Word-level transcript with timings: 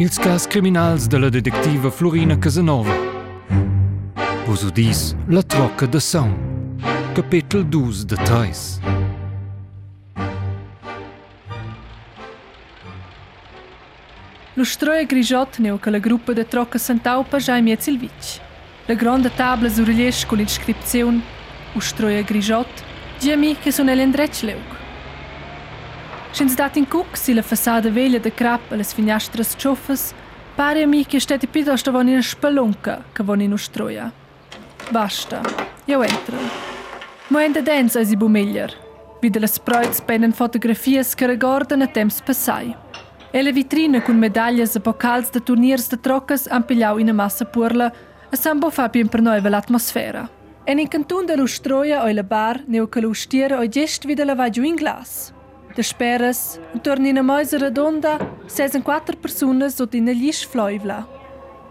Ils 0.00 0.18
cas 0.18 0.46
criminals 0.46 1.06
della 1.06 1.28
detectiva 1.28 1.90
Florina 1.90 2.38
Casanova. 2.38 2.90
Vos 4.46 4.62
udis 4.62 5.14
La 5.26 5.42
trocca 5.42 5.86
de 5.86 6.00
son. 6.00 6.34
Capítulo 7.12 7.62
12 7.62 8.06
de 8.06 8.16
Tais. 8.24 8.80
Lo 14.54 14.64
stroia 14.64 15.04
grigiot 15.04 15.58
neu 15.58 15.78
che 15.78 15.90
la 15.90 15.98
gruppa 15.98 16.32
de 16.32 16.46
trocca 16.46 16.78
sentau 16.78 17.22
pa 17.28 17.38
già 17.38 17.60
miez 17.60 17.86
il 17.86 17.98
vic. 17.98 18.40
La 18.86 18.94
grande 18.94 19.30
tabla 19.34 19.68
surlies 19.68 20.24
con 20.24 20.38
l'inscripzione 20.38 21.20
U 21.74 21.80
stroia 21.80 22.22
grigiot, 22.22 22.84
Giami 23.18 23.54
che 23.58 23.70
sono 23.70 23.92
l'endrec 23.92 24.40
leuk. 24.40 24.79
Schins 26.32 26.54
dat 26.54 26.76
in 26.76 26.86
cuc 26.86 27.16
si 27.16 27.34
la 27.34 27.42
fassada 27.42 27.90
veglia 27.90 28.18
de 28.18 28.30
crap 28.30 28.72
a 28.72 28.76
las 28.76 28.94
finastras 28.94 29.56
ciuffas, 29.56 30.14
pare 30.54 30.82
a 30.82 30.86
mi 30.86 31.04
che 31.04 31.18
steti 31.18 31.46
piuttosto 31.46 31.90
von 31.90 32.08
in 32.08 32.22
spelunca 32.22 33.02
che 33.12 33.22
von 33.22 33.40
in 33.40 33.52
ustroia. 33.52 34.12
Basta, 34.90 35.40
io 35.86 36.02
entro. 36.02 36.36
Mo 37.28 37.38
enda 37.38 37.60
dens 37.60 37.96
a 37.96 38.04
si 38.04 38.16
bumeglier. 38.16 38.72
Vide 39.20 39.40
las 39.40 39.54
sproits 39.54 40.00
penen 40.00 40.32
fotografias 40.32 41.14
che 41.14 41.26
regordano 41.26 41.84
a 41.84 41.88
temps 41.88 42.20
passai. 42.20 42.74
E 43.32 43.42
la 43.42 43.50
vitrina 43.50 44.00
con 44.00 44.16
medaglias 44.16 44.74
e 44.76 44.80
pokals 44.80 45.30
de 45.30 45.40
turniers 45.40 45.88
de 45.88 45.96
troccas 46.00 46.46
han 46.48 46.64
pigliau 46.64 46.98
in 46.98 47.08
a 47.08 47.12
massa 47.12 47.44
purla 47.44 47.92
e 48.30 48.36
sambo 48.36 48.70
fa 48.70 48.88
bien 48.88 49.08
per 49.08 49.20
noi 49.20 49.40
l'atmosfera. 49.40 50.28
En 50.64 50.78
in 50.78 50.88
cantun 50.88 51.26
de 51.26 51.36
l'ustroia 51.36 52.02
oi 52.02 52.14
la 52.14 52.22
bar 52.22 52.62
neu 52.66 52.88
che 52.88 53.00
l'ustiera 53.00 53.58
oi 53.58 53.68
gest 53.68 54.06
vida 54.06 54.24
la 54.24 54.34
vagiu 54.34 54.62
in 54.62 54.76
glas. 54.76 55.32
Das 55.76 55.94
Perras, 55.94 56.60
intorno 56.74 57.06
in 57.06 57.16
einer 57.16 57.22
mesa 57.22 57.56
redonda, 57.56 58.18
sedem 58.48 58.82
Personen 58.82 59.22
pessoas 59.22 59.80
in 59.94 60.08
einer 60.08 60.14
lhes 60.14 60.42
floivla. 60.42 61.06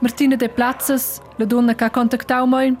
Martina 0.00 0.36
de 0.36 0.48
Platzes, 0.48 1.20
die 1.38 1.46
Donne 1.46 1.74
que 1.74 1.90
Kontakt 1.90 2.26
contactou 2.28 2.46
mãe, 2.46 2.76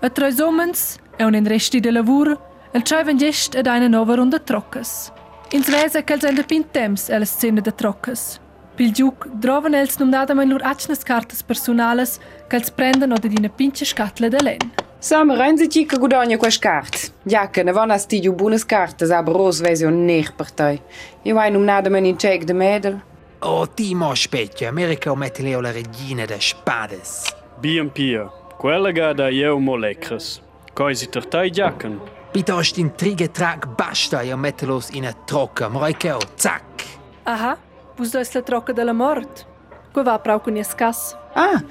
a 0.00 0.08
três 0.08 0.40
homens, 0.40 0.98
é 1.18 1.26
um 1.26 1.34
enreste 1.34 1.80
de 1.80 1.90
lavur, 1.90 2.38
el 2.72 2.82
chaiven 2.82 3.18
gest 3.18 3.54
ad 3.54 3.68
eine 3.68 3.88
nova 3.88 4.16
runda 4.16 4.38
trocas. 4.38 5.12
Ins 5.52 5.68
Wesen 5.68 6.04
kell 6.04 6.20
sein 6.20 6.34
der 6.34 6.44
Pintems, 6.44 7.10
ela 7.10 7.26
Szene 7.26 7.60
de 7.60 7.70
trocas. 7.70 8.40
Pil 8.76 8.92
giuc, 8.92 9.28
droven 9.40 9.74
els 9.74 9.98
num 9.98 10.10
nada 10.10 10.34
mein 10.34 10.48
lur 10.48 10.62
acnes 10.64 11.04
cartas 11.04 11.42
personales, 11.42 12.18
kells 12.48 12.70
prenden 12.70 13.12
oder 13.12 13.28
dine 13.28 13.48
pinche 13.48 13.84
scatle 13.84 14.30
de 14.30 14.42
len. 14.42 14.85
Samen 15.06 15.38
reinsetjiker 15.38 16.00
godanha 16.00 16.34
e 16.34 16.36
com 16.36 16.46
as 16.46 16.56
cartas. 16.56 17.12
Jaca, 17.24 17.62
na 17.62 17.70
vana 17.70 17.96
stilho 17.96 18.32
bunas 18.32 18.64
cartas, 18.64 19.12
abroso 19.12 19.62
vezio 19.62 19.88
ner 19.88 20.32
partei. 20.32 20.82
Eu 21.24 21.38
ai 21.38 21.48
nominada 21.48 21.88
manincheck 21.88 22.44
de 22.44 22.52
medel. 22.52 23.00
Oh, 23.40 23.68
Timo, 23.68 24.10
aspetta, 24.10 24.68
America 24.68 25.12
omette 25.12 25.42
leo 25.42 25.60
la 25.60 25.70
regina 25.70 26.26
da 26.26 26.40
spades. 26.40 27.32
Bien 27.58 27.88
pia, 27.88 28.24
quella 28.58 28.90
gada 28.90 29.30
eu 29.30 29.60
molecras. 29.60 30.42
Coisi 30.74 31.06
tartai 31.06 31.52
jacan. 31.52 32.00
Piuttosto 32.32 32.80
in 32.80 32.92
triga 32.96 33.28
trac 33.28 33.64
basta 33.76 34.24
e 34.24 34.34
mettelos 34.34 34.90
in 34.90 35.06
a 35.06 35.12
troca, 35.12 35.68
moraikeo, 35.68 36.18
zac. 36.34 36.84
Aha, 37.22 37.56
bus 37.96 38.10
dois 38.10 38.32
la 38.32 38.42
troca 38.42 38.72
della 38.72 38.92
mort. 38.92 39.46
Qua 39.92 40.02
va 40.02 40.18
prau 40.18 40.40
con 40.40 40.56
ias 40.56 40.74
cas. 40.74 41.16
Ah, 41.32 41.62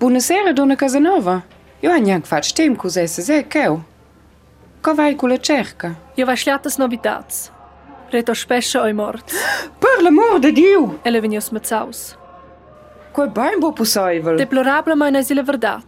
buonasera, 0.00 0.52
donna 0.52 0.74
Casanova. 0.74 1.60
Neanche 1.82 2.26
fatto 2.26 2.48
tempo 2.54 2.82
cos'è 2.82 3.06
se 3.06 3.46
che 3.46 3.80
Co 4.80 4.94
vai 4.94 5.14
con 5.14 5.28
la 5.28 5.38
cerca? 5.38 5.94
Io 6.14 6.24
va 6.24 6.34
schliatas 6.34 6.76
novitats. 6.76 7.50
Reto 8.10 8.34
spescia 8.34 8.82
oi 8.82 8.92
mort. 8.92 9.32
Per 9.78 10.02
l'amor 10.02 10.38
de 10.38 10.52
Dio! 10.52 10.98
E 11.02 11.10
le 11.10 11.20
venius 11.20 11.50
mazzaus. 11.50 12.16
Quel 13.12 13.30
bain 13.30 13.58
bo 13.58 13.72
possibile. 13.72 14.36
Deplorabla 14.36 14.94
ma 14.94 15.10
nesi 15.10 15.34
la 15.34 15.42
verdad. 15.42 15.84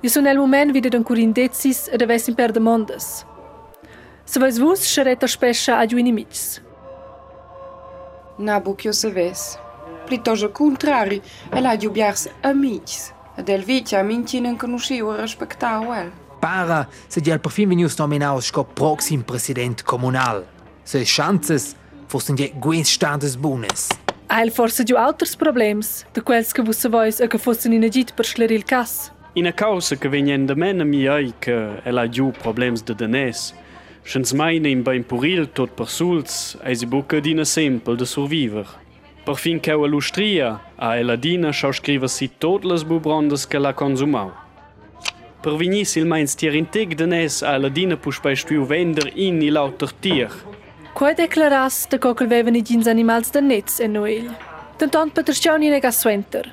Io 0.00 0.08
sono 0.08 0.26
nel 0.26 0.36
moment 0.36 0.70
vide 0.70 0.88
d'un 0.88 1.02
curin 1.02 1.32
decis 1.32 1.88
ed 1.88 2.02
avessim 2.02 2.34
per 2.34 2.52
de 2.52 2.60
mondes. 2.60 3.24
Se 4.24 4.38
vais 4.38 4.58
vus, 4.58 4.80
xereto 4.80 5.26
spescia 5.26 5.78
a 5.78 5.86
giù 5.86 5.96
inimics. 5.96 6.62
Na 8.36 8.60
bu 8.60 8.74
che 8.74 8.88
io 8.88 8.92
saves. 8.92 9.58
Plitoso 10.04 10.50
contrari, 10.50 11.22
ela 11.50 11.70
ha 11.70 11.76
giubiars 11.76 12.28
amics. 12.42 13.14
Ed 13.36 13.48
el 13.48 13.64
vice 13.64 13.96
a 13.96 14.02
minci 14.02 14.40
non 14.40 14.56
conoscivo 14.56 15.14
e 15.14 15.20
rispettavo 15.20 15.92
el. 15.92 16.10
Para, 16.40 16.88
se 17.06 17.20
di 17.20 17.30
al 17.30 17.40
perfin 17.40 17.68
venius 17.68 17.98
nominaus 17.98 18.46
sco 18.46 18.64
proxim 18.64 19.22
president 19.22 19.82
comunal. 19.82 20.46
Se 20.84 21.04
chances 21.04 21.74
fossen 22.08 22.36
je 22.36 22.50
guins 22.58 22.88
standes 22.88 23.36
bunes. 23.36 23.88
Eil 24.28 24.50
forse 24.50 24.84
giù 24.84 24.96
auters 24.96 25.36
problems, 25.36 26.04
de 26.14 26.22
quels 26.22 26.52
che 26.52 26.62
vus 26.62 26.88
vois 26.88 27.20
e 27.20 27.28
che 27.28 27.38
fossen 27.38 27.72
in 27.72 27.84
agit 27.84 28.14
per 28.14 28.24
schleril 28.24 28.64
cas. 28.64 29.12
Ina 29.34 29.52
causa 29.52 29.96
che 29.96 30.08
venien 30.08 30.46
de 30.46 30.54
mena 30.54 30.84
mi 30.84 31.06
ai 31.06 31.34
che 31.38 31.80
ela 31.84 32.02
ha 32.02 32.08
giù 32.08 32.30
problems 32.30 32.82
de 32.82 32.94
denes. 32.94 33.52
Schens 34.02 34.32
meine 34.32 34.68
in 34.68 34.82
beim 34.82 35.04
puril 35.04 35.52
tot 35.52 35.74
per 35.74 35.88
sulz, 35.88 36.56
ei 36.62 36.74
si 36.74 36.86
buca 36.86 37.20
dina 37.20 37.44
sempel 37.44 37.96
de 37.96 38.06
surviver. 38.06 38.66
Per 39.26 39.34
fin 39.34 39.58
che 39.58 39.72
a 39.72 39.86
lustria, 39.86 40.60
a 40.76 40.96
ela 40.96 41.16
dina 41.16 41.50
schau 41.50 41.72
scriver 41.72 42.08
si 42.08 42.30
tot 42.38 42.62
les 42.62 42.84
bubrondes 42.84 43.44
che 43.48 43.58
la 43.58 43.72
consumau. 43.74 44.30
Per 45.42 45.56
vinis 45.56 45.96
il 45.96 46.06
meins 46.06 46.36
tier 46.36 46.54
integ 46.54 46.94
denes 46.94 47.42
a 47.42 47.56
ela 47.56 47.68
dina 47.68 47.96
pus 47.96 48.20
bei 48.22 48.36
stuiu 48.36 48.64
vender 48.64 49.10
in 49.16 49.42
i 49.42 49.50
lauter 49.50 49.90
tier. 49.98 50.30
Quai 50.94 51.14
declaras 51.14 51.88
de 51.90 51.98
coquel 51.98 52.28
veven 52.28 52.54
i 52.54 52.62
gins 52.62 52.86
animals 52.86 53.32
de 53.32 53.40
netz 53.40 53.80
en 53.80 53.92
noel. 53.98 54.30
Tentant 54.78 55.12
Peterstian 55.12 55.62
in 55.62 55.74
ega 55.74 55.90
swenter. 55.90 56.46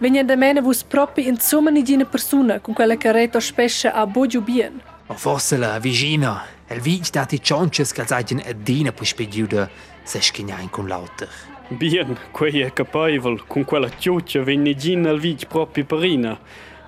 Venien 0.00 0.26
de 0.26 0.36
mena 0.36 0.62
vus 0.62 0.82
propi 0.82 1.28
in 1.28 1.36
summa 1.38 1.70
ni 1.70 1.82
gina 1.84 2.06
persona 2.06 2.60
con 2.60 2.72
quella 2.72 2.96
che 2.96 3.12
reto 3.12 3.40
spescia 3.40 3.92
a 3.92 4.06
bogiu 4.06 4.40
bien. 4.40 4.80
O 5.08 5.14
forse 5.14 5.58
la 5.58 5.78
vigina, 5.78 6.46
el 6.66 6.80
vic 6.80 7.10
dati 7.10 7.38
cionches 7.42 7.92
che 7.92 8.00
alzagen 8.00 8.40
a 8.40 8.54
dina 8.54 8.90
pus 8.92 9.12
pediuda 9.12 9.68
se 10.02 10.22
schignain 10.22 10.70
con 10.70 10.88
lauter. 10.88 11.28
Bien, 11.68 12.16
quei 12.30 12.60
è 12.60 12.72
capaivel, 12.72 13.42
con 13.48 13.64
quella 13.64 13.88
ciuccia 13.90 14.40
venne 14.42 14.76
gin 14.76 15.04
al 15.06 15.18
vic 15.18 15.46
propi 15.46 15.82
perina. 15.82 16.38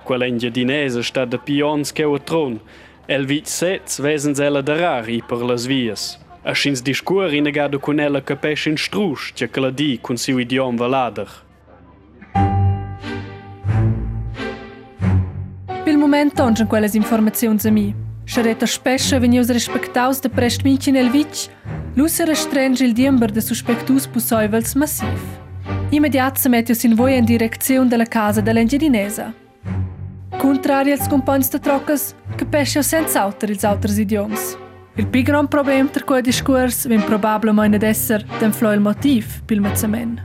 Quella 0.03 0.25
ingedinese 0.25 1.03
sta 1.03 1.25
de 1.25 1.37
pions 1.37 1.91
che 1.91 2.05
o 2.05 2.17
tron. 2.17 2.61
El 3.05 3.25
vic 3.25 3.47
sets 3.47 3.99
vesens 3.99 4.39
ella 4.39 4.61
de 4.61 4.77
rari 4.77 5.21
per 5.21 5.39
las 5.39 5.65
vias. 5.65 6.17
A 6.43 6.53
schins 6.53 6.81
discur 6.81 7.33
in 7.33 7.43
negado 7.43 7.77
con 7.79 7.99
ella 7.99 8.21
capesce 8.23 8.69
in 8.69 8.77
strusch, 8.77 9.33
che 9.33 9.49
che 9.49 9.59
la 9.59 9.69
di 9.69 9.99
con 10.01 10.15
siu 10.15 10.37
idiom 10.37 10.77
valader. 10.77 11.27
Pil 15.83 15.97
moment 15.97 16.33
tongen 16.33 16.67
quelles 16.67 16.93
informaziuns 16.93 17.65
a 17.65 17.71
mi. 17.71 17.93
Xereta 18.25 18.65
spescia 18.65 19.19
venius 19.19 19.49
respectaus 19.49 20.21
de 20.21 20.29
prest 20.29 20.63
minci 20.63 20.91
nel 20.91 21.09
Lucera 21.95 22.31
estrange 22.31 22.83
il 22.85 22.93
diember 22.93 23.31
da 23.31 23.41
suspectus 23.41 24.07
pussoivels 24.07 24.75
massiv. 24.75 25.19
Immediat 25.89 26.37
se 26.37 26.49
metio 26.49 26.75
sin 26.75 26.93
voia 26.93 27.17
in 27.17 27.25
direzione 27.25 27.89
della 27.89 28.05
casa 28.05 28.41
dell'engiadinesa. 28.41 29.33
Contrari 30.37 30.91
als 30.91 31.07
compagni 31.07 31.47
de 31.49 31.59
trocas, 31.59 32.13
che 32.35 32.45
pesce 32.45 32.83
senza 32.83 33.21
autor 33.21 33.49
ils 33.49 33.63
autres 33.63 33.97
idioms. 33.97 34.57
Il 34.95 35.07
più 35.07 35.23
grande 35.23 35.47
problema 35.47 35.89
tra 35.89 36.03
quei 36.03 36.21
discorsi 36.21 36.87
vien 36.87 37.03
probabilmente 37.03 37.77
ad 37.77 37.83
essere 37.83 38.25
d'enfloi 38.37 38.75
il 38.75 38.81
motiv, 38.81 39.41
pil 39.45 39.59
mazzament. 39.59 40.21